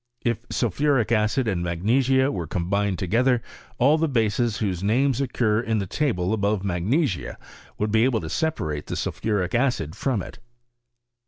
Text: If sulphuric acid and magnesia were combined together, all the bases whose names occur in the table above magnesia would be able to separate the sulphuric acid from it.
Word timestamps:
If 0.25 0.39
sulphuric 0.49 1.11
acid 1.11 1.47
and 1.47 1.61
magnesia 1.61 2.31
were 2.31 2.47
combined 2.47 2.97
together, 2.97 3.39
all 3.77 3.99
the 3.99 4.07
bases 4.07 4.57
whose 4.57 4.81
names 4.81 5.21
occur 5.21 5.59
in 5.59 5.77
the 5.77 5.85
table 5.85 6.33
above 6.33 6.63
magnesia 6.63 7.37
would 7.77 7.91
be 7.91 8.03
able 8.05 8.21
to 8.21 8.29
separate 8.31 8.87
the 8.87 8.95
sulphuric 8.95 9.53
acid 9.53 9.95
from 9.95 10.23
it. 10.23 10.39